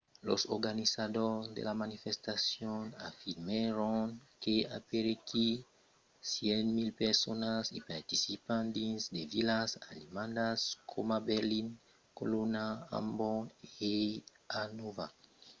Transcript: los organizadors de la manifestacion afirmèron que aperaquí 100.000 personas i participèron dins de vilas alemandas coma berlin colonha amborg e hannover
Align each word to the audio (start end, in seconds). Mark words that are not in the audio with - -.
los 0.27 0.41
organizadors 0.55 1.45
de 1.55 1.61
la 1.69 1.73
manifestacion 1.83 2.81
afirmèron 3.09 4.01
que 4.43 4.55
aperaquí 4.79 5.49
100.000 6.33 6.89
personas 7.03 7.63
i 7.77 7.79
participèron 7.91 8.65
dins 8.77 9.01
de 9.15 9.21
vilas 9.33 9.69
alemandas 9.91 10.59
coma 10.91 11.17
berlin 11.29 11.67
colonha 12.17 12.67
amborg 12.97 13.47
e 13.93 13.93
hannover 14.53 15.11